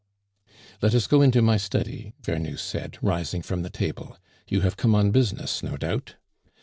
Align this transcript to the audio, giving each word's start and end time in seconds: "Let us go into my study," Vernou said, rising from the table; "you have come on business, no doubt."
"Let 0.81 0.95
us 0.95 1.05
go 1.05 1.21
into 1.21 1.43
my 1.43 1.57
study," 1.57 2.13
Vernou 2.23 2.57
said, 2.57 2.97
rising 3.03 3.43
from 3.43 3.61
the 3.61 3.69
table; 3.69 4.17
"you 4.49 4.61
have 4.61 4.75
come 4.75 4.95
on 4.95 5.11
business, 5.11 5.61
no 5.61 5.77
doubt." 5.77 6.15